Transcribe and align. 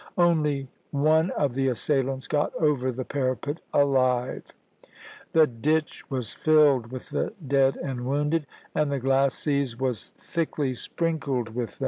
Only 0.17 0.67
one 0.89 1.29
of 1.29 1.53
the 1.53 1.67
assailants 1.67 2.25
got 2.27 2.55
over 2.55 2.91
the 2.91 3.05
parapet 3.05 3.59
alive; 3.71 4.45
the 5.31 5.45
ditch 5.45 6.09
was 6.09 6.33
filled 6.33 6.91
with 6.91 7.11
the 7.11 7.33
dead 7.47 7.77
and 7.77 8.03
wounded, 8.07 8.47
and 8.73 8.91
the 8.91 8.97
glacis 8.99 9.79
was 9.79 10.07
thickly 10.17 10.73
sprinkled 10.73 11.49
with 11.49 11.77
them. 11.77 11.79